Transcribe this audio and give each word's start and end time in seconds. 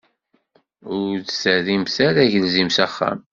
Ur 0.99 1.15
d-terrimt 1.19 1.95
ara 2.07 2.21
agelzim 2.25 2.69
s 2.71 2.77
axxam. 2.85 3.19